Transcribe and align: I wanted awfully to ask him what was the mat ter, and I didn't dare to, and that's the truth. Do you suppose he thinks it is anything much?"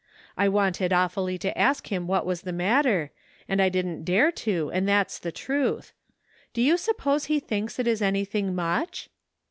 I 0.35 0.49
wanted 0.49 0.91
awfully 0.91 1.37
to 1.37 1.55
ask 1.55 1.91
him 1.91 2.07
what 2.07 2.25
was 2.25 2.41
the 2.41 2.51
mat 2.51 2.85
ter, 2.85 3.11
and 3.47 3.61
I 3.61 3.69
didn't 3.69 4.03
dare 4.03 4.31
to, 4.31 4.71
and 4.73 4.89
that's 4.89 5.19
the 5.19 5.31
truth. 5.31 5.93
Do 6.53 6.61
you 6.63 6.75
suppose 6.75 7.25
he 7.25 7.39
thinks 7.39 7.77
it 7.77 7.85
is 7.85 8.01
anything 8.01 8.55
much?" 8.55 9.11